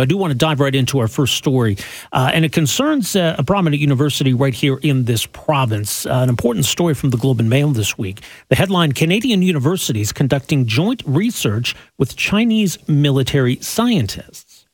I 0.00 0.04
do 0.04 0.16
want 0.16 0.30
to 0.30 0.38
dive 0.38 0.60
right 0.60 0.76
into 0.76 1.00
our 1.00 1.08
first 1.08 1.34
story, 1.34 1.76
uh, 2.12 2.30
and 2.32 2.44
it 2.44 2.52
concerns 2.52 3.16
uh, 3.16 3.34
a 3.36 3.42
prominent 3.42 3.82
university 3.82 4.32
right 4.32 4.54
here 4.54 4.78
in 4.80 5.06
this 5.06 5.26
province. 5.26 6.06
Uh, 6.06 6.20
an 6.22 6.28
important 6.28 6.66
story 6.66 6.94
from 6.94 7.10
the 7.10 7.16
Globe 7.16 7.40
and 7.40 7.50
Mail 7.50 7.70
this 7.70 7.98
week. 7.98 8.20
The 8.46 8.54
headline 8.54 8.92
Canadian 8.92 9.42
universities 9.42 10.12
conducting 10.12 10.66
joint 10.66 11.02
research 11.04 11.74
with 11.98 12.14
Chinese 12.14 12.78
military 12.88 13.56
scientists. 13.56 14.66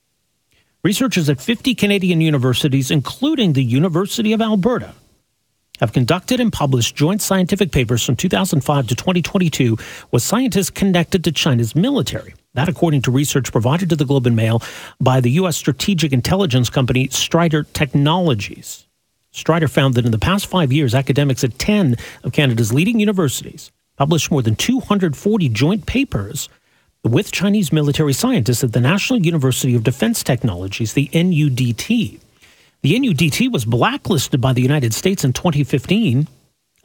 Researchers 0.83 1.31
at 1.31 1.41
50 1.41 1.75
Canadian 1.75 2.21
universities, 2.21 2.91
including 2.91 3.55
the 3.55 3.65
University 3.65 4.35
of 4.35 4.43
Alberta, 4.43 4.93
have 5.81 5.95
conducted 5.95 6.39
and 6.39 6.53
published 6.53 6.97
joint 6.97 7.23
scientific 7.23 7.73
papers 7.73 8.05
from 8.05 8.17
2005 8.17 8.89
to 8.89 8.95
2022 8.95 9.79
with 10.11 10.23
scientists 10.23 10.69
connected 10.69 11.25
to 11.25 11.33
China's 11.33 11.75
military. 11.75 12.35
That, 12.55 12.69
according 12.69 13.03
to 13.03 13.11
research 13.11 13.51
provided 13.51 13.89
to 13.91 13.97
the 13.97 14.05
Globe 14.05 14.27
and 14.27 14.37
Mail 14.37 14.63
by 15.01 15.21
the 15.21 15.31
U.S. 15.33 15.57
strategic 15.57 16.13
intelligence 16.13 16.71
company 16.71 17.09
Strider 17.09 17.65
Technologies. 17.65 18.87
Strider 19.33 19.67
found 19.67 19.95
that 19.95 20.07
in 20.07 20.13
the 20.13 20.19
past 20.19 20.47
five 20.47 20.73
years, 20.73 20.95
academics 20.95 21.43
at 21.43 21.59
10 21.59 21.97
of 22.23 22.33
Canada's 22.33 22.73
leading 22.73 23.01
universities 23.01 23.73
published 23.97 24.31
more 24.31 24.43
than 24.43 24.55
240 24.55 25.49
joint 25.49 25.87
papers 25.87 26.49
with 27.03 27.33
Chinese 27.33 27.73
military 27.73 28.13
scientists 28.13 28.63
at 28.63 28.73
the 28.73 28.81
National 28.81 29.21
University 29.21 29.75
of 29.75 29.83
Defense 29.83 30.23
Technologies, 30.23 30.93
the 30.93 31.09
NUDT. 31.09 32.21
The 32.83 32.99
NUDT 32.99 33.51
was 33.51 33.65
blacklisted 33.65 34.41
by 34.41 34.53
the 34.53 34.63
United 34.63 34.95
States 34.95 35.25
in 35.25 35.33
2015 35.33 36.29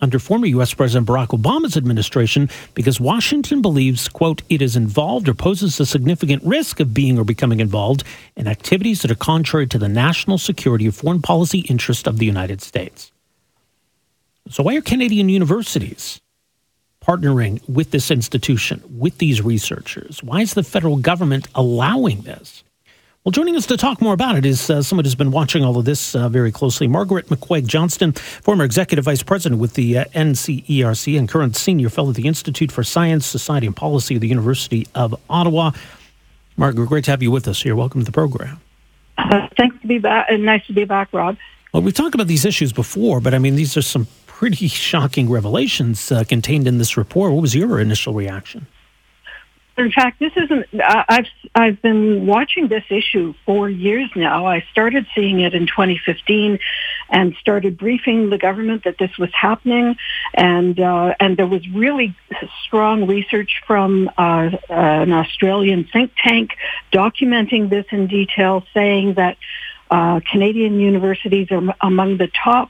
under 0.01 0.19
former 0.19 0.45
U.S. 0.47 0.73
President 0.73 1.07
Barack 1.07 1.27
Obama's 1.27 1.77
administration 1.77 2.49
because 2.73 2.99
Washington 2.99 3.61
believes, 3.61 4.07
quote, 4.07 4.41
it 4.49 4.61
is 4.61 4.75
involved 4.75 5.27
or 5.27 5.33
poses 5.33 5.79
a 5.79 5.85
significant 5.85 6.43
risk 6.43 6.79
of 6.79 6.93
being 6.93 7.19
or 7.19 7.23
becoming 7.23 7.59
involved 7.59 8.03
in 8.35 8.47
activities 8.47 9.01
that 9.01 9.11
are 9.11 9.15
contrary 9.15 9.67
to 9.67 9.77
the 9.77 9.89
national 9.89 10.37
security 10.37 10.87
or 10.87 10.91
foreign 10.91 11.21
policy 11.21 11.59
interest 11.61 12.07
of 12.07 12.17
the 12.17 12.25
United 12.25 12.61
States. 12.61 13.11
So, 14.49 14.63
why 14.63 14.75
are 14.75 14.81
Canadian 14.81 15.29
universities 15.29 16.21
partnering 17.05 17.67
with 17.69 17.91
this 17.91 18.11
institution, 18.11 18.83
with 18.89 19.17
these 19.19 19.41
researchers? 19.41 20.23
Why 20.23 20.41
is 20.41 20.53
the 20.53 20.63
federal 20.63 20.97
government 20.97 21.47
allowing 21.55 22.21
this? 22.21 22.63
Well, 23.25 23.33
joining 23.33 23.57
us 23.57 23.65
to 23.65 23.75
talk 23.75 24.01
more 24.01 24.13
about 24.13 24.37
it 24.37 24.45
is 24.45 24.69
uh, 24.69 24.81
someone 24.81 25.03
who's 25.03 25.13
been 25.13 25.31
watching 25.31 25.61
all 25.61 25.77
of 25.77 25.83
this 25.83 26.15
uh, 26.15 26.29
very 26.29 26.53
closely. 26.53 26.87
Margaret 26.87 27.27
McCuaig 27.27 27.67
Johnston, 27.67 28.13
former 28.13 28.63
executive 28.63 29.03
vice 29.03 29.23
president 29.23 29.59
with 29.59 29.73
the 29.73 29.97
uh, 29.97 30.05
NSERC 30.15 31.19
and 31.19 31.27
current 31.27 31.57
senior 31.57 31.89
fellow 31.89 32.11
at 32.11 32.15
the 32.15 32.27
Institute 32.27 32.71
for 32.71 32.81
Science, 32.81 33.25
Society, 33.25 33.67
and 33.67 33.75
Policy 33.75 34.15
of 34.15 34.21
the 34.21 34.29
University 34.29 34.87
of 34.95 35.19
Ottawa. 35.29 35.71
Margaret, 36.55 36.85
great 36.85 37.03
to 37.03 37.11
have 37.11 37.21
you 37.21 37.29
with 37.29 37.45
us 37.49 37.61
here. 37.61 37.75
Welcome 37.75 37.99
to 37.99 38.05
the 38.05 38.13
program. 38.13 38.61
Uh, 39.17 39.49
thanks 39.57 39.75
to 39.81 39.87
be 39.87 39.97
back. 39.97 40.27
Uh, 40.31 40.37
nice 40.37 40.65
to 40.67 40.73
be 40.73 40.85
back, 40.85 41.11
Rob. 41.11 41.35
Well, 41.73 41.83
we've 41.83 41.93
talked 41.93 42.15
about 42.15 42.27
these 42.27 42.45
issues 42.45 42.71
before, 42.71 43.19
but 43.19 43.33
I 43.33 43.37
mean, 43.37 43.57
these 43.57 43.75
are 43.75 43.81
some 43.81 44.07
pretty 44.27 44.67
shocking 44.69 45.29
revelations 45.29 46.09
uh, 46.09 46.23
contained 46.23 46.69
in 46.69 46.77
this 46.77 46.95
report. 46.95 47.33
What 47.33 47.41
was 47.41 47.53
your 47.53 47.81
initial 47.81 48.13
reaction? 48.13 48.65
In 49.79 49.91
fact, 49.91 50.19
this 50.19 50.33
isn't. 50.35 50.65
I've 50.83 51.27
I've 51.55 51.81
been 51.81 52.25
watching 52.25 52.67
this 52.67 52.83
issue 52.89 53.33
for 53.45 53.69
years 53.69 54.09
now. 54.13 54.45
I 54.45 54.65
started 54.71 55.07
seeing 55.15 55.39
it 55.39 55.53
in 55.53 55.67
2015, 55.67 56.59
and 57.09 57.35
started 57.39 57.77
briefing 57.77 58.29
the 58.29 58.37
government 58.37 58.83
that 58.83 58.97
this 58.97 59.17
was 59.17 59.29
happening, 59.33 59.95
and 60.33 60.77
uh, 60.77 61.15
and 61.21 61.37
there 61.37 61.47
was 61.47 61.65
really 61.69 62.13
strong 62.65 63.07
research 63.07 63.61
from 63.65 64.11
uh, 64.17 64.49
an 64.67 65.13
Australian 65.13 65.85
think 65.85 66.11
tank 66.21 66.57
documenting 66.91 67.69
this 67.69 67.85
in 67.91 68.07
detail, 68.07 68.65
saying 68.73 69.13
that 69.13 69.37
uh, 69.89 70.19
Canadian 70.29 70.81
universities 70.81 71.47
are 71.51 71.73
among 71.79 72.17
the 72.17 72.27
top 72.27 72.69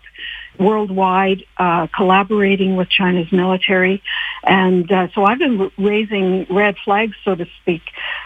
worldwide, 0.60 1.44
uh, 1.58 1.88
collaborating 1.96 2.76
with 2.76 2.90
China's 2.90 3.32
military. 3.32 4.04
And 4.44 4.92
uh, 4.92 5.08
so 5.14 5.24
I've 5.24 5.40
been 5.40 5.72
raising 5.78 6.46
red 6.50 6.76
flags, 6.84 7.16
so 7.24 7.36
to 7.36 7.46
speak, 7.62 7.82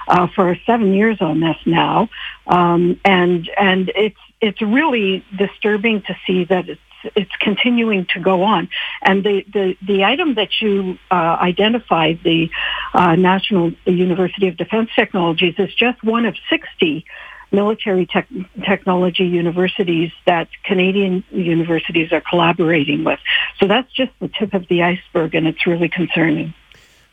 uh, 0.07 0.27
for 0.35 0.57
seven 0.65 0.93
years 0.93 1.17
on 1.21 1.39
this 1.39 1.57
now. 1.65 2.09
Um, 2.47 2.99
and 3.05 3.49
and 3.57 3.91
it's 3.95 4.19
it's 4.41 4.61
really 4.61 5.23
disturbing 5.37 6.01
to 6.03 6.15
see 6.25 6.45
that 6.45 6.67
it's 6.67 6.81
it's 7.15 7.31
continuing 7.39 8.05
to 8.13 8.19
go 8.19 8.43
on. 8.43 8.69
And 9.01 9.23
the, 9.23 9.43
the, 9.51 9.75
the 9.85 10.05
item 10.05 10.35
that 10.35 10.61
you 10.61 10.97
uh, 11.11 11.37
identified, 11.41 12.19
the 12.23 12.49
uh, 12.93 13.15
National 13.15 13.73
University 13.85 14.47
of 14.47 14.57
Defense 14.57 14.89
Technologies, 14.95 15.55
is 15.57 15.73
just 15.75 16.03
one 16.03 16.25
of 16.25 16.35
60 16.49 17.05
military 17.53 18.05
tech, 18.05 18.27
technology 18.65 19.25
universities 19.25 20.11
that 20.25 20.49
Canadian 20.63 21.23
universities 21.31 22.11
are 22.11 22.21
collaborating 22.21 23.03
with. 23.03 23.19
So 23.59 23.67
that's 23.67 23.91
just 23.93 24.11
the 24.19 24.27
tip 24.27 24.53
of 24.53 24.67
the 24.67 24.83
iceberg, 24.83 25.35
and 25.35 25.47
it's 25.47 25.65
really 25.65 25.87
concerning. 25.87 26.53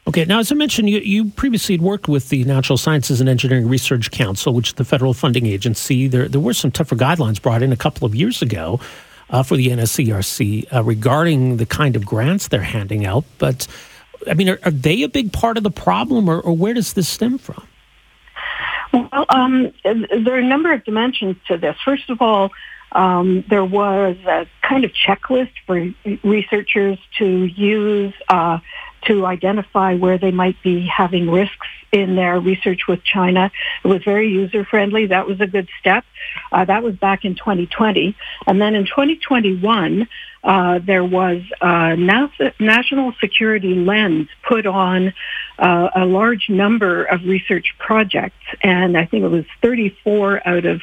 Okay, 0.08 0.24
now 0.24 0.40
as 0.40 0.50
I 0.50 0.54
mentioned, 0.54 0.88
you, 0.88 0.98
you 1.00 1.30
previously 1.30 1.74
had 1.74 1.82
worked 1.82 2.08
with 2.08 2.30
the 2.30 2.42
Natural 2.44 2.78
Sciences 2.78 3.20
and 3.20 3.28
Engineering 3.28 3.68
Research 3.68 4.10
Council, 4.10 4.54
which 4.54 4.68
is 4.68 4.74
the 4.74 4.84
federal 4.84 5.12
funding 5.12 5.46
agency. 5.46 6.08
There, 6.08 6.26
there 6.26 6.40
were 6.40 6.54
some 6.54 6.72
tougher 6.72 6.96
guidelines 6.96 7.40
brought 7.40 7.62
in 7.62 7.70
a 7.70 7.76
couple 7.76 8.06
of 8.06 8.14
years 8.14 8.40
ago 8.40 8.80
uh, 9.28 9.42
for 9.42 9.56
the 9.56 9.68
NSERC 9.68 10.74
uh, 10.74 10.82
regarding 10.82 11.58
the 11.58 11.66
kind 11.66 11.96
of 11.96 12.06
grants 12.06 12.48
they're 12.48 12.62
handing 12.62 13.04
out. 13.04 13.24
But, 13.38 13.68
I 14.26 14.34
mean, 14.34 14.48
are, 14.48 14.58
are 14.64 14.70
they 14.70 15.02
a 15.02 15.08
big 15.08 15.32
part 15.32 15.58
of 15.58 15.62
the 15.62 15.70
problem, 15.70 16.28
or, 16.28 16.40
or 16.40 16.56
where 16.56 16.74
does 16.74 16.94
this 16.94 17.08
stem 17.08 17.36
from? 17.36 17.62
Well, 18.92 19.26
um, 19.28 19.72
there 19.84 20.34
are 20.34 20.38
a 20.38 20.44
number 20.44 20.72
of 20.72 20.84
dimensions 20.84 21.36
to 21.48 21.56
this. 21.56 21.76
First 21.84 22.10
of 22.10 22.20
all, 22.20 22.50
um, 22.92 23.44
there 23.48 23.64
was 23.64 24.16
a 24.26 24.46
kind 24.62 24.84
of 24.84 24.92
checklist 24.92 25.52
for 25.66 25.92
researchers 26.24 26.98
to 27.18 27.44
use 27.44 28.14
uh, 28.28 28.58
to 29.06 29.26
identify 29.26 29.94
where 29.94 30.18
they 30.18 30.30
might 30.30 30.62
be 30.62 30.86
having 30.86 31.30
risks 31.30 31.66
in 31.92 32.16
their 32.16 32.38
research 32.38 32.86
with 32.86 33.02
China. 33.02 33.50
It 33.84 33.88
was 33.88 34.02
very 34.04 34.28
user 34.28 34.64
friendly. 34.64 35.06
That 35.06 35.26
was 35.26 35.40
a 35.40 35.46
good 35.46 35.68
step. 35.78 36.04
Uh, 36.52 36.64
that 36.64 36.82
was 36.82 36.94
back 36.96 37.24
in 37.24 37.34
2020. 37.34 38.14
And 38.46 38.60
then 38.60 38.74
in 38.74 38.84
2021, 38.84 40.08
uh, 40.42 40.78
there 40.82 41.04
was 41.04 41.42
a 41.60 41.96
national 41.96 43.12
security 43.20 43.74
lens 43.74 44.28
put 44.42 44.66
on 44.66 45.12
uh, 45.58 45.90
a 45.94 46.06
large 46.06 46.48
number 46.48 47.04
of 47.04 47.24
research 47.24 47.74
projects, 47.78 48.42
and 48.62 48.96
I 48.96 49.04
think 49.04 49.24
it 49.24 49.28
was 49.28 49.44
34 49.60 50.48
out 50.48 50.64
of 50.64 50.80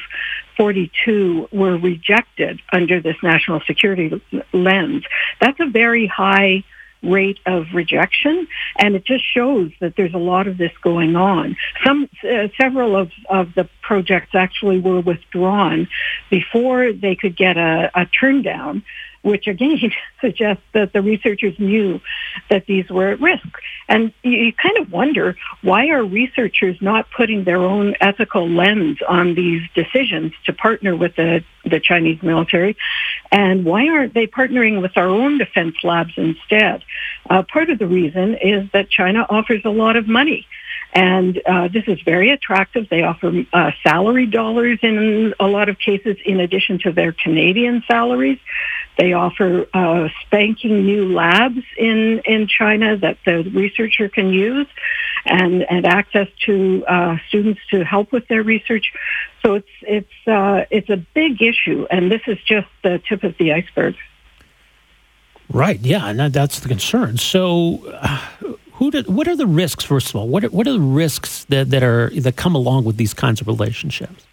42 0.56 1.48
were 1.52 1.76
rejected 1.76 2.60
under 2.72 3.00
this 3.00 3.16
national 3.22 3.60
security 3.60 4.20
lens. 4.52 5.04
That's 5.40 5.58
a 5.60 5.66
very 5.66 6.06
high 6.06 6.64
rate 7.02 7.38
of 7.46 7.66
rejection, 7.74 8.46
and 8.78 8.94
it 8.94 9.04
just 9.04 9.24
shows 9.34 9.70
that 9.80 9.94
there's 9.96 10.14
a 10.14 10.18
lot 10.18 10.46
of 10.46 10.58
this 10.58 10.72
going 10.82 11.16
on. 11.16 11.56
Some, 11.84 12.08
uh, 12.24 12.48
several 12.60 12.96
of, 12.96 13.10
of 13.28 13.54
the 13.54 13.68
projects 13.82 14.34
actually 14.34 14.80
were 14.80 15.00
withdrawn 15.00 15.88
before 16.30 16.92
they 16.92 17.14
could 17.14 17.36
get 17.36 17.56
a, 17.56 17.90
a 17.94 18.06
turn 18.06 18.42
down 18.42 18.82
which 19.22 19.46
again 19.46 19.78
suggests 20.20 20.62
that 20.72 20.92
the 20.92 21.02
researchers 21.02 21.58
knew 21.58 22.00
that 22.50 22.66
these 22.66 22.88
were 22.88 23.08
at 23.08 23.20
risk. 23.20 23.46
And 23.88 24.12
you 24.22 24.52
kind 24.52 24.78
of 24.78 24.92
wonder 24.92 25.36
why 25.62 25.88
are 25.88 26.04
researchers 26.04 26.76
not 26.80 27.10
putting 27.10 27.44
their 27.44 27.58
own 27.58 27.94
ethical 28.00 28.48
lens 28.48 28.98
on 29.08 29.34
these 29.34 29.62
decisions 29.74 30.32
to 30.44 30.52
partner 30.52 30.94
with 30.96 31.16
the, 31.16 31.42
the 31.64 31.80
Chinese 31.80 32.22
military? 32.22 32.76
And 33.32 33.64
why 33.64 33.88
aren't 33.88 34.14
they 34.14 34.26
partnering 34.26 34.82
with 34.82 34.96
our 34.96 35.08
own 35.08 35.38
defense 35.38 35.76
labs 35.82 36.12
instead? 36.16 36.84
Uh, 37.28 37.42
part 37.42 37.70
of 37.70 37.78
the 37.78 37.86
reason 37.86 38.34
is 38.34 38.68
that 38.72 38.90
China 38.90 39.26
offers 39.28 39.62
a 39.64 39.70
lot 39.70 39.96
of 39.96 40.06
money 40.08 40.46
and 40.92 41.40
uh, 41.46 41.68
this 41.68 41.84
is 41.86 42.00
very 42.02 42.30
attractive. 42.30 42.88
They 42.88 43.02
offer 43.02 43.44
uh, 43.52 43.70
salary 43.82 44.26
dollars 44.26 44.78
in 44.82 45.34
a 45.38 45.46
lot 45.46 45.68
of 45.68 45.78
cases 45.78 46.16
in 46.24 46.40
addition 46.40 46.78
to 46.80 46.92
their 46.92 47.12
Canadian 47.12 47.82
salaries. 47.86 48.38
They 48.96 49.12
offer 49.12 49.66
uh, 49.72 50.08
spanking 50.22 50.84
new 50.84 51.12
labs 51.12 51.62
in, 51.76 52.20
in 52.24 52.48
China 52.48 52.96
that 52.96 53.18
the 53.24 53.44
researcher 53.44 54.08
can 54.08 54.30
use 54.30 54.66
and, 55.24 55.62
and 55.70 55.86
access 55.86 56.28
to 56.46 56.84
uh, 56.86 57.16
students 57.28 57.60
to 57.70 57.84
help 57.84 58.10
with 58.10 58.26
their 58.28 58.42
research. 58.42 58.92
So 59.44 59.54
it's, 59.54 59.68
it's, 59.82 60.26
uh, 60.26 60.64
it's 60.70 60.90
a 60.90 60.96
big 60.96 61.40
issue, 61.42 61.86
and 61.90 62.10
this 62.10 62.22
is 62.26 62.38
just 62.44 62.66
the 62.82 63.00
tip 63.08 63.22
of 63.22 63.36
the 63.38 63.52
iceberg. 63.52 63.94
Right. 65.50 65.80
Yeah, 65.80 66.08
and 66.08 66.32
that's 66.32 66.60
the 66.60 66.68
concern. 66.68 67.18
So, 67.18 67.86
uh, 67.86 68.20
who 68.78 68.92
did, 68.92 69.08
what 69.08 69.26
are 69.26 69.36
the 69.36 69.46
risks? 69.46 69.84
First 69.84 70.10
of 70.10 70.16
all, 70.16 70.28
what 70.28 70.44
are, 70.44 70.48
what 70.50 70.66
are 70.68 70.72
the 70.72 70.80
risks 70.80 71.44
that, 71.46 71.70
that 71.70 71.82
are 71.82 72.10
that 72.10 72.36
come 72.36 72.54
along 72.54 72.84
with 72.84 72.96
these 72.96 73.12
kinds 73.12 73.40
of 73.40 73.48
relationships? 73.48 74.24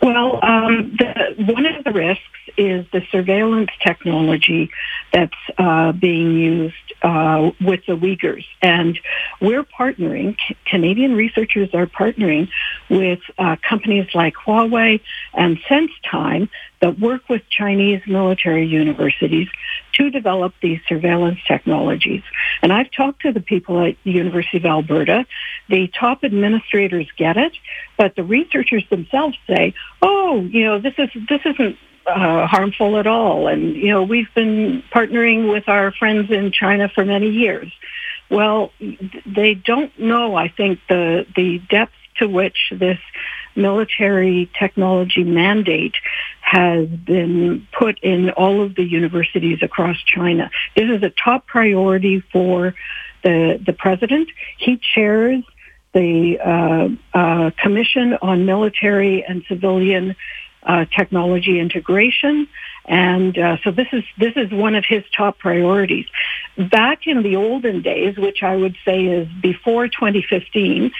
Well, 0.00 0.38
um, 0.42 0.96
the, 0.96 1.34
one 1.44 1.66
of 1.66 1.84
the 1.84 1.92
risks 1.92 2.22
is 2.56 2.86
the 2.92 3.02
surveillance 3.10 3.70
technology 3.82 4.70
that's 5.12 5.34
uh, 5.58 5.92
being 5.92 6.36
used 6.36 6.74
uh, 7.02 7.50
with 7.60 7.84
the 7.86 7.96
Uyghurs. 7.96 8.44
And 8.62 8.98
we're 9.40 9.64
partnering, 9.64 10.36
Canadian 10.64 11.16
researchers 11.16 11.74
are 11.74 11.86
partnering 11.86 12.48
with 12.88 13.20
uh, 13.36 13.56
companies 13.68 14.06
like 14.14 14.34
Huawei 14.34 15.00
and 15.34 15.58
SenseTime 15.68 16.48
that 16.80 16.98
work 16.98 17.28
with 17.28 17.42
Chinese 17.50 18.00
military 18.06 18.66
universities 18.66 19.48
to 20.00 20.10
develop 20.10 20.54
these 20.62 20.80
surveillance 20.88 21.38
technologies. 21.46 22.22
And 22.62 22.72
I've 22.72 22.90
talked 22.90 23.22
to 23.22 23.32
the 23.32 23.40
people 23.40 23.84
at 23.84 23.96
the 24.02 24.12
University 24.12 24.56
of 24.56 24.64
Alberta. 24.64 25.26
The 25.68 25.88
top 25.88 26.24
administrators 26.24 27.06
get 27.18 27.36
it, 27.36 27.52
but 27.98 28.16
the 28.16 28.24
researchers 28.24 28.84
themselves 28.88 29.36
say, 29.46 29.74
"Oh, 30.00 30.40
you 30.40 30.64
know, 30.64 30.78
this 30.78 30.94
is 30.96 31.10
this 31.28 31.42
isn't 31.44 31.76
uh, 32.06 32.46
harmful 32.46 32.96
at 32.96 33.06
all. 33.06 33.46
And, 33.46 33.76
you 33.76 33.88
know, 33.88 34.02
we've 34.02 34.32
been 34.34 34.82
partnering 34.90 35.52
with 35.52 35.68
our 35.68 35.92
friends 35.92 36.30
in 36.30 36.50
China 36.50 36.88
for 36.88 37.04
many 37.04 37.28
years. 37.28 37.70
Well, 38.30 38.72
they 39.26 39.54
don't 39.54 39.96
know, 39.98 40.34
I 40.34 40.48
think, 40.48 40.80
the, 40.88 41.26
the 41.36 41.58
depth 41.68 41.92
to 42.16 42.26
which 42.26 42.72
this 42.72 42.98
military 43.54 44.50
technology 44.58 45.24
mandate 45.24 45.94
has 46.50 46.88
been 46.88 47.64
put 47.78 48.00
in 48.00 48.30
all 48.30 48.60
of 48.60 48.74
the 48.74 48.82
universities 48.82 49.60
across 49.62 49.96
China. 50.02 50.50
This 50.74 50.90
is 50.90 51.00
a 51.04 51.10
top 51.10 51.46
priority 51.46 52.24
for 52.32 52.74
the, 53.22 53.60
the 53.64 53.72
president. 53.72 54.28
He 54.58 54.76
chairs 54.78 55.44
the 55.92 56.40
uh, 56.40 56.88
uh, 57.16 57.50
Commission 57.56 58.14
on 58.20 58.46
Military 58.46 59.24
and 59.24 59.44
Civilian 59.46 60.16
uh, 60.62 60.84
technology 60.96 61.58
integration. 61.58 62.48
And 62.86 63.38
uh, 63.38 63.56
so 63.62 63.70
this 63.70 63.86
is 63.92 64.02
this 64.18 64.32
is 64.36 64.50
one 64.50 64.74
of 64.74 64.84
his 64.84 65.04
top 65.16 65.38
priorities. 65.38 66.06
Back 66.56 67.06
in 67.06 67.22
the 67.22 67.36
olden 67.36 67.82
days, 67.82 68.16
which 68.16 68.42
I 68.42 68.56
would 68.56 68.76
say 68.84 69.04
is 69.04 69.28
before 69.40 69.86
2015, 69.86 70.90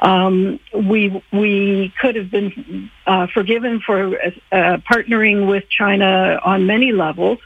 um, 0.00 0.60
we 0.74 1.22
we 1.32 1.92
could 2.00 2.16
have 2.16 2.30
been 2.30 2.90
uh, 3.06 3.28
forgiven 3.32 3.80
for 3.80 4.16
uh, 4.16 4.78
partnering 4.90 5.48
with 5.48 5.68
China 5.68 6.40
on 6.44 6.66
many 6.66 6.92
levels 6.92 7.38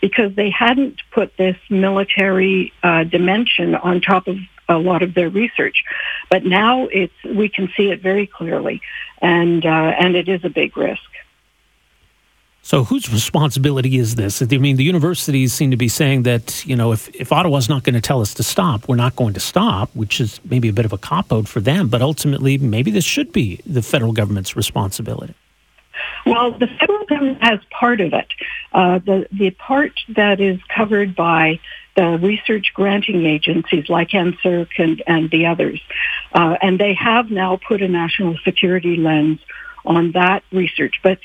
because 0.00 0.34
they 0.34 0.50
hadn't 0.50 1.02
put 1.10 1.36
this 1.36 1.56
military 1.68 2.72
uh, 2.82 3.04
dimension 3.04 3.74
on 3.74 4.00
top 4.00 4.26
of 4.26 4.38
a 4.70 4.78
lot 4.78 5.02
of 5.02 5.14
their 5.14 5.28
research. 5.28 5.84
But 6.30 6.44
now 6.44 6.86
it's 6.86 7.12
we 7.24 7.48
can 7.48 7.68
see 7.76 7.90
it 7.90 8.00
very 8.00 8.26
clearly, 8.26 8.80
and 9.20 9.66
uh, 9.66 9.68
and 9.68 10.16
it 10.16 10.28
is 10.28 10.44
a 10.44 10.50
big 10.50 10.76
risk. 10.76 11.02
So, 12.62 12.84
whose 12.84 13.10
responsibility 13.10 13.96
is 13.96 14.16
this? 14.16 14.42
I 14.42 14.46
mean, 14.58 14.76
the 14.76 14.84
universities 14.84 15.52
seem 15.52 15.70
to 15.70 15.76
be 15.76 15.88
saying 15.88 16.24
that, 16.24 16.64
you 16.66 16.76
know, 16.76 16.92
if, 16.92 17.08
if 17.14 17.32
Ottawa's 17.32 17.68
not 17.68 17.84
going 17.84 17.94
to 17.94 18.00
tell 18.00 18.20
us 18.20 18.34
to 18.34 18.42
stop, 18.42 18.86
we're 18.86 18.96
not 18.96 19.16
going 19.16 19.34
to 19.34 19.40
stop, 19.40 19.90
which 19.94 20.20
is 20.20 20.40
maybe 20.44 20.68
a 20.68 20.72
bit 20.72 20.84
of 20.84 20.92
a 20.92 20.98
cop 20.98 21.32
out 21.32 21.48
for 21.48 21.60
them. 21.60 21.88
But 21.88 22.02
ultimately, 22.02 22.58
maybe 22.58 22.90
this 22.90 23.04
should 23.04 23.32
be 23.32 23.60
the 23.66 23.82
federal 23.82 24.12
government's 24.12 24.56
responsibility. 24.56 25.34
Well, 26.26 26.52
the 26.52 26.66
federal 26.66 27.06
government 27.06 27.42
has 27.42 27.60
part 27.70 28.00
of 28.00 28.12
it. 28.12 28.28
Uh, 28.72 28.98
the, 28.98 29.26
the 29.32 29.50
part 29.50 29.92
that 30.10 30.40
is 30.40 30.60
covered 30.74 31.16
by 31.16 31.60
the 31.96 32.18
research 32.18 32.72
granting 32.74 33.26
agencies 33.26 33.88
like 33.88 34.10
NSERC 34.10 34.68
and, 34.78 35.02
and 35.06 35.30
the 35.30 35.46
others. 35.46 35.80
Uh, 36.32 36.56
and 36.62 36.78
they 36.78 36.94
have 36.94 37.30
now 37.30 37.56
put 37.56 37.82
a 37.82 37.88
national 37.88 38.38
security 38.44 38.96
lens 38.96 39.40
on 39.84 40.12
that 40.12 40.42
research. 40.52 41.00
But 41.02 41.18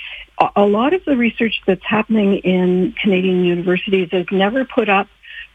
a 0.55 0.65
lot 0.65 0.93
of 0.93 1.05
the 1.05 1.15
research 1.15 1.61
that's 1.65 1.85
happening 1.85 2.37
in 2.37 2.93
Canadian 3.01 3.45
universities 3.45 4.09
is 4.11 4.25
never 4.31 4.65
put 4.65 4.89
up 4.89 5.07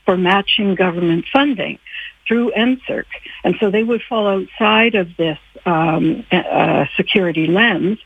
for 0.04 0.16
matching 0.16 0.74
government 0.74 1.26
funding 1.32 1.78
through 2.26 2.52
NSERC. 2.52 3.04
And 3.44 3.56
so 3.60 3.70
they 3.70 3.82
would 3.82 4.02
fall 4.08 4.26
outside 4.28 4.94
of 4.94 5.16
this 5.16 5.38
um, 5.66 6.24
uh, 6.30 6.86
security 6.96 7.46
lens. 7.46 7.98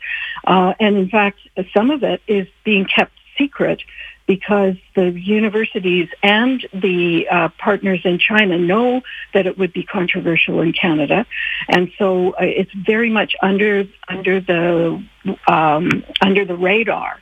Uh, 0.45 0.75
and 0.81 0.97
in 0.97 1.09
fact, 1.09 1.39
some 1.73 1.91
of 1.91 2.03
it 2.03 2.23
is 2.27 2.49
being 2.65 2.87
kept 2.87 3.13
secret 3.39 3.83
because 4.27 4.77
the 4.95 5.11
universities 5.11 6.09
and 6.23 6.67
the 6.73 7.29
uh, 7.29 7.49
partners 7.59 8.01
in 8.05 8.19
China 8.19 8.59
know 8.59 9.03
that 9.35 9.47
it 9.47 9.59
would 9.59 9.73
be 9.73 9.83
controversial 9.83 10.61
in 10.61 10.73
Canada, 10.73 11.27
and 11.69 11.93
so 11.99 12.31
uh, 12.33 12.37
it's 12.41 12.73
very 12.73 13.11
much 13.11 13.35
under 13.43 13.85
under 14.09 14.41
the 14.41 15.05
um, 15.47 16.05
under 16.21 16.45
the 16.45 16.57
radar. 16.57 17.21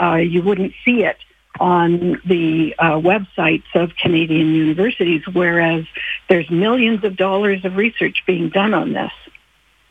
Uh, 0.00 0.16
you 0.16 0.42
wouldn't 0.42 0.72
see 0.84 1.04
it 1.04 1.18
on 1.58 2.20
the 2.24 2.74
uh, 2.78 2.92
websites 2.92 3.64
of 3.74 3.94
Canadian 3.96 4.54
universities, 4.54 5.22
whereas 5.32 5.84
there's 6.28 6.48
millions 6.50 7.04
of 7.04 7.16
dollars 7.16 7.64
of 7.64 7.76
research 7.76 8.22
being 8.26 8.48
done 8.48 8.72
on 8.72 8.92
this 8.92 9.12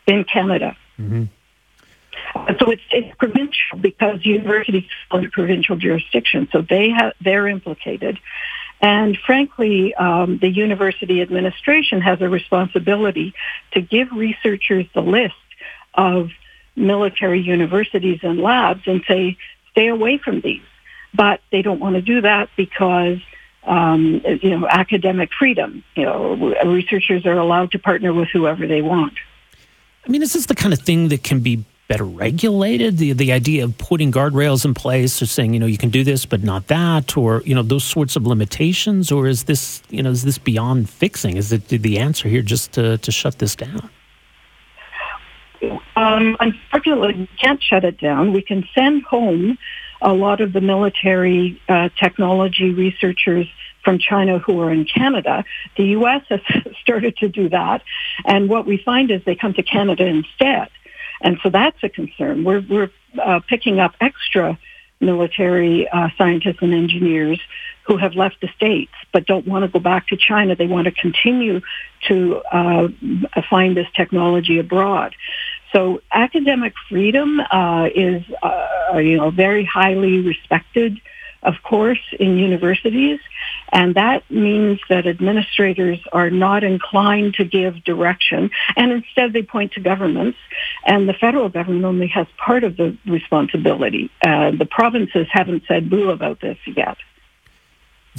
in 0.07 0.23
Canada. 0.23 0.75
Mm-hmm. 0.97 1.25
So 2.59 2.71
it's, 2.71 2.81
it's 2.91 3.15
provincial 3.17 3.77
because 3.79 4.25
universities 4.25 4.85
fall 5.09 5.17
under 5.17 5.29
provincial 5.29 5.75
jurisdiction, 5.75 6.47
so 6.51 6.61
they 6.61 6.89
have 6.89 7.13
they're 7.21 7.47
implicated. 7.47 8.19
And 8.81 9.17
frankly, 9.17 9.93
um, 9.95 10.37
the 10.39 10.49
university 10.49 11.21
administration 11.21 12.01
has 12.01 12.21
a 12.21 12.29
responsibility 12.29 13.33
to 13.73 13.81
give 13.81 14.11
researchers 14.11 14.85
the 14.93 15.01
list 15.01 15.33
of 15.93 16.29
military 16.75 17.41
universities 17.41 18.19
and 18.23 18.39
labs 18.39 18.83
and 18.85 19.03
say, 19.07 19.37
stay 19.71 19.87
away 19.87 20.17
from 20.17 20.39
these. 20.39 20.61
But 21.13 21.41
they 21.51 21.61
don't 21.61 21.79
want 21.79 21.95
to 21.95 22.01
do 22.01 22.21
that 22.21 22.49
because 22.55 23.19
um, 23.63 24.21
you 24.41 24.57
know, 24.57 24.67
academic 24.67 25.29
freedom. 25.37 25.83
You 25.95 26.05
know, 26.05 26.55
researchers 26.65 27.25
are 27.25 27.37
allowed 27.37 27.71
to 27.71 27.79
partner 27.79 28.13
with 28.13 28.29
whoever 28.29 28.65
they 28.65 28.81
want. 28.81 29.13
I 30.05 30.09
mean, 30.09 30.21
this 30.21 30.35
is 30.35 30.45
the 30.45 30.55
kind 30.55 30.73
of 30.73 30.79
thing 30.79 31.09
that 31.09 31.23
can 31.23 31.41
be 31.41 31.65
better 31.89 32.05
regulated? 32.05 32.97
The 32.97 33.11
the 33.11 33.33
idea 33.33 33.65
of 33.65 33.77
putting 33.77 34.11
guardrails 34.11 34.63
in 34.63 34.73
place 34.73 35.21
or 35.21 35.25
saying, 35.25 35.53
you 35.53 35.59
know, 35.59 35.65
you 35.65 35.77
can 35.77 35.89
do 35.89 36.05
this 36.05 36.25
but 36.25 36.41
not 36.41 36.67
that, 36.67 37.17
or 37.17 37.41
you 37.45 37.53
know, 37.53 37.63
those 37.63 37.83
sorts 37.83 38.15
of 38.15 38.25
limitations, 38.25 39.11
or 39.11 39.27
is 39.27 39.43
this, 39.43 39.81
you 39.89 40.01
know, 40.01 40.11
is 40.11 40.23
this 40.23 40.37
beyond 40.37 40.89
fixing? 40.89 41.35
Is 41.35 41.51
it 41.51 41.67
the 41.67 41.99
answer 41.99 42.29
here 42.29 42.43
just 42.43 42.71
to, 42.73 42.97
to 42.99 43.11
shut 43.11 43.39
this 43.39 43.55
down? 43.55 43.89
Um, 45.97 46.37
unfortunately, 46.39 47.13
we 47.15 47.29
can't 47.41 47.61
shut 47.61 47.83
it 47.83 47.99
down. 47.99 48.31
We 48.31 48.41
can 48.41 48.65
send 48.73 49.03
home 49.03 49.57
a 50.01 50.13
lot 50.13 50.39
of 50.39 50.53
the 50.53 50.61
military 50.61 51.61
uh, 51.67 51.89
technology 51.99 52.69
researchers 52.69 53.47
from 53.83 53.99
China 53.99 54.39
who 54.39 54.61
are 54.61 54.71
in 54.71 54.85
Canada. 54.85 55.43
The 55.75 55.87
U.S. 55.87 56.23
has 56.29 56.39
started 56.81 57.17
to 57.17 57.27
do 57.27 57.49
that, 57.49 57.81
and 58.25 58.47
what 58.47 58.65
we 58.65 58.77
find 58.77 59.11
is 59.11 59.21
they 59.25 59.35
come 59.35 59.53
to 59.55 59.63
Canada 59.63 60.05
instead. 60.05 60.69
And 61.21 61.37
so 61.43 61.49
that's 61.49 61.77
a 61.83 61.89
concern. 61.89 62.43
We're, 62.43 62.63
we're 62.69 62.91
uh, 63.21 63.39
picking 63.47 63.79
up 63.79 63.95
extra 63.99 64.57
military 65.01 65.87
uh, 65.87 66.09
scientists 66.17 66.59
and 66.61 66.73
engineers 66.73 67.39
who 67.83 67.97
have 67.97 68.13
left 68.13 68.39
the 68.41 68.49
States 68.55 68.91
but 69.11 69.25
don't 69.25 69.47
want 69.47 69.63
to 69.63 69.67
go 69.67 69.79
back 69.79 70.07
to 70.07 70.17
China. 70.17 70.55
They 70.55 70.67
want 70.67 70.85
to 70.85 70.91
continue 70.91 71.61
to 72.07 72.37
uh, 72.51 72.87
find 73.49 73.75
this 73.75 73.87
technology 73.95 74.59
abroad. 74.59 75.15
So 75.73 76.01
academic 76.11 76.73
freedom 76.89 77.39
uh, 77.39 77.89
is, 77.93 78.23
uh, 78.43 78.97
you 78.97 79.17
know, 79.17 79.29
very 79.31 79.63
highly 79.65 80.19
respected 80.19 80.99
of 81.43 81.55
course, 81.63 81.99
in 82.19 82.37
universities. 82.37 83.19
And 83.71 83.95
that 83.95 84.29
means 84.29 84.79
that 84.89 85.07
administrators 85.07 85.99
are 86.11 86.29
not 86.29 86.63
inclined 86.63 87.35
to 87.35 87.45
give 87.45 87.83
direction. 87.83 88.49
And 88.75 88.91
instead 88.91 89.33
they 89.33 89.43
point 89.43 89.73
to 89.73 89.79
governments. 89.79 90.37
And 90.85 91.07
the 91.07 91.13
federal 91.13 91.49
government 91.49 91.85
only 91.85 92.07
has 92.07 92.27
part 92.37 92.63
of 92.63 92.77
the 92.77 92.97
responsibility. 93.05 94.09
Uh, 94.21 94.51
the 94.51 94.65
provinces 94.65 95.27
haven't 95.31 95.63
said 95.67 95.89
boo 95.89 96.09
about 96.09 96.41
this 96.41 96.57
yet. 96.65 96.97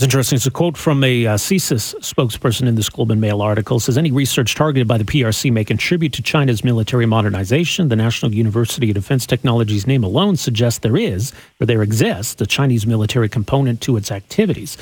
It's 0.00 0.04
interesting. 0.06 0.36
It's 0.36 0.46
a 0.46 0.50
quote 0.50 0.78
from 0.78 1.04
a 1.04 1.26
uh, 1.26 1.36
CSIS 1.36 1.94
spokesperson 1.96 2.66
in 2.66 2.74
this 2.74 2.88
Globe 2.88 3.10
and 3.10 3.20
Mail 3.20 3.42
article. 3.42 3.76
It 3.76 3.80
says 3.80 3.98
any 3.98 4.10
research 4.10 4.54
targeted 4.54 4.88
by 4.88 4.96
the 4.96 5.04
PRC 5.04 5.52
may 5.52 5.62
contribute 5.62 6.14
to 6.14 6.22
China's 6.22 6.64
military 6.64 7.04
modernization. 7.04 7.88
The 7.88 7.96
National 7.96 8.32
University 8.32 8.88
of 8.88 8.94
Defense 8.94 9.26
Technology's 9.26 9.86
name 9.86 10.02
alone 10.02 10.38
suggests 10.38 10.78
there 10.78 10.96
is, 10.96 11.34
or 11.60 11.66
there 11.66 11.82
exists, 11.82 12.40
a 12.40 12.46
Chinese 12.46 12.86
military 12.86 13.28
component 13.28 13.82
to 13.82 13.98
its 13.98 14.10
activities. 14.10 14.78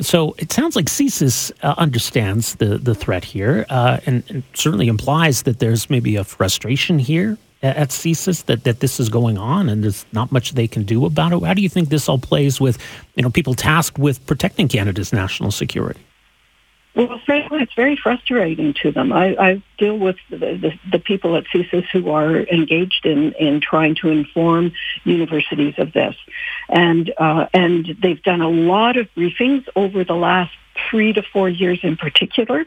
So 0.00 0.34
it 0.38 0.50
sounds 0.50 0.74
like 0.74 0.86
CSIS 0.86 1.52
uh, 1.62 1.74
understands 1.76 2.54
the, 2.54 2.78
the 2.78 2.94
threat 2.94 3.26
here 3.26 3.66
uh, 3.68 4.00
and, 4.06 4.22
and 4.30 4.42
certainly 4.54 4.88
implies 4.88 5.42
that 5.42 5.58
there's 5.58 5.90
maybe 5.90 6.16
a 6.16 6.24
frustration 6.24 6.98
here 6.98 7.36
at 7.62 7.88
CSIS 7.88 8.44
that, 8.46 8.64
that 8.64 8.80
this 8.80 9.00
is 9.00 9.08
going 9.08 9.38
on 9.38 9.68
and 9.68 9.82
there's 9.82 10.04
not 10.12 10.30
much 10.30 10.52
they 10.52 10.68
can 10.68 10.82
do 10.84 11.06
about 11.06 11.32
it? 11.32 11.42
How 11.42 11.54
do 11.54 11.62
you 11.62 11.68
think 11.68 11.88
this 11.88 12.08
all 12.08 12.18
plays 12.18 12.60
with 12.60 12.78
you 13.14 13.22
know 13.22 13.30
people 13.30 13.54
tasked 13.54 13.98
with 13.98 14.24
protecting 14.26 14.68
Canada's 14.68 15.12
national 15.12 15.50
security? 15.50 16.00
Well, 16.96 17.20
frankly, 17.26 17.60
it's 17.60 17.74
very 17.74 17.94
frustrating 17.94 18.72
to 18.80 18.90
them. 18.90 19.12
I, 19.12 19.36
I 19.38 19.62
deal 19.76 19.98
with 19.98 20.16
the, 20.30 20.38
the, 20.38 20.72
the, 20.90 20.98
people 20.98 21.36
at 21.36 21.44
CSIS 21.44 21.84
who 21.92 22.10
are 22.10 22.38
engaged 22.38 23.04
in, 23.04 23.32
in 23.34 23.60
trying 23.60 23.96
to 23.96 24.08
inform 24.08 24.72
universities 25.04 25.74
of 25.76 25.92
this, 25.92 26.16
and 26.70 27.12
uh, 27.18 27.48
and 27.52 27.94
they've 28.00 28.22
done 28.22 28.40
a 28.40 28.48
lot 28.48 28.96
of 28.96 29.08
briefings 29.14 29.68
over 29.76 30.04
the 30.04 30.14
last 30.14 30.52
three 30.90 31.12
to 31.12 31.22
four 31.22 31.48
years 31.48 31.78
in 31.82 31.96
particular. 31.96 32.64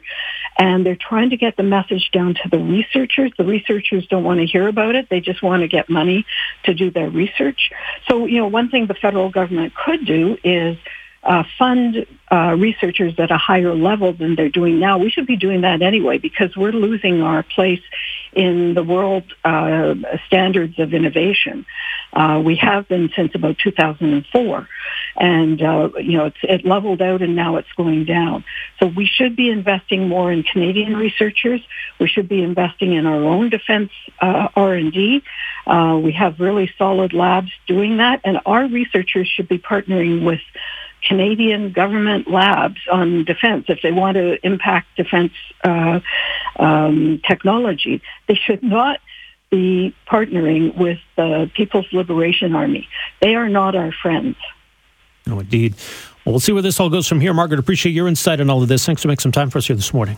And 0.58 0.86
they're 0.86 0.98
trying 0.98 1.30
to 1.30 1.38
get 1.38 1.56
the 1.58 1.64
message 1.64 2.10
down 2.12 2.36
to 2.36 2.50
the 2.50 2.60
researchers. 2.60 3.32
The 3.38 3.46
researchers 3.46 4.06
don't 4.08 4.24
want 4.24 4.40
to 4.40 4.46
hear 4.46 4.68
about 4.68 4.96
it. 4.96 5.10
They 5.10 5.22
just 5.22 5.42
want 5.42 5.62
to 5.62 5.68
get 5.68 5.90
money 5.90 6.26
to 6.64 6.74
do 6.74 6.92
their 6.92 7.10
research. 7.10 7.72
So, 8.08 8.26
you 8.26 8.40
know, 8.40 8.48
one 8.48 8.70
thing 8.70 8.88
the 8.88 8.94
federal 8.94 9.30
government 9.30 9.74
could 9.74 10.06
do 10.06 10.38
is 10.44 10.78
uh, 11.24 11.44
fund 11.58 12.06
uh, 12.32 12.56
researchers 12.58 13.14
at 13.18 13.32
a 13.32 13.38
higher 13.38 13.76
level 13.76 14.14
than 14.14 14.36
they're 14.36 14.50
doing 14.50 14.80
now. 14.80 14.98
We 14.98 15.10
should 15.10 15.28
be 15.28 15.36
doing 15.36 15.62
that 15.62 15.82
anyway 15.82 16.18
because 16.18 16.56
we're 16.56 16.72
losing 16.72 17.22
our 17.22 17.44
place 17.44 17.82
in 18.34 18.74
the 18.74 18.84
world 18.84 19.24
uh, 19.44 19.96
standards 20.28 20.80
of 20.80 20.94
innovation. 20.94 21.66
Uh, 22.12 22.42
we 22.44 22.56
have 22.56 22.88
been 22.88 23.10
since 23.16 23.34
about 23.36 23.58
2004, 23.60 24.68
and 25.18 25.62
uh, 25.62 25.90
you 25.98 26.18
know 26.18 26.32
it 26.44 26.66
leveled 26.66 27.02
out 27.02 27.22
and 27.22 27.36
now 27.36 27.58
it's 27.58 27.72
going 27.78 28.06
down. 28.06 28.44
So 28.80 28.88
we 28.88 29.06
should 29.06 29.36
be 29.36 29.50
investing 29.50 30.08
more 30.08 30.32
in 30.32 30.44
Canadian 30.44 30.96
researchers. 30.96 31.62
We 32.00 32.08
should 32.08 32.28
be 32.28 32.42
investing 32.42 32.94
in 32.94 33.06
our 33.06 33.24
own 33.24 33.50
defense 33.50 33.92
uh, 34.20 34.48
R&D. 34.56 35.24
we 35.68 36.12
have 36.14 36.40
really 36.40 36.72
solid 36.78 37.14
labs 37.14 37.52
doing 37.68 37.98
that, 37.98 38.22
and 38.24 38.40
our 38.46 38.68
researchers 38.68 39.28
should 39.28 39.48
be 39.48 39.60
partnering 39.60 40.26
with 40.26 40.42
Canadian 41.02 41.72
government 41.72 42.30
labs 42.30 42.80
on 42.92 43.24
defense, 43.24 43.66
if 43.70 43.82
they 43.82 43.92
want 43.92 44.16
to 44.16 44.46
impact 44.46 44.88
defense 44.98 45.32
uh, 45.64 46.00
um, 46.58 47.22
technology, 47.26 48.02
they 48.28 48.36
should 48.36 48.64
not 48.64 49.00
be 49.50 49.96
partnering 50.08 50.76
with 50.76 51.00
the 51.16 51.50
People's 51.56 51.88
Liberation 51.92 52.56
Army. 52.56 52.88
They 53.22 53.36
are 53.36 53.50
not 53.50 53.76
our 53.76 53.92
friends. 53.92 54.36
No, 55.26 55.40
indeed. 55.40 55.76
Well, 56.26 56.34
we'll 56.34 56.40
see 56.40 56.52
where 56.52 56.62
this 56.62 56.80
all 56.80 56.90
goes 56.90 57.08
from 57.08 57.20
here. 57.20 57.34
Margaret, 57.34 57.60
appreciate 57.60 57.94
your 57.94 58.08
insight 58.08 58.42
on 58.42 58.50
all 58.50 58.62
of 58.62 58.68
this. 58.68 58.86
Thanks 58.86 59.02
for 59.02 59.08
making 59.08 59.22
some 59.22 59.32
time 59.32 59.50
for 59.50 59.58
us 59.58 59.68
here 59.68 59.76
this 59.76 59.94
morning. 59.94 60.18